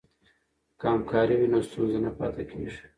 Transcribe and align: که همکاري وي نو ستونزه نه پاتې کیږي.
که 0.79 0.85
همکاري 0.93 1.35
وي 1.37 1.47
نو 1.53 1.59
ستونزه 1.67 1.99
نه 2.05 2.11
پاتې 2.17 2.43
کیږي. 2.51 2.79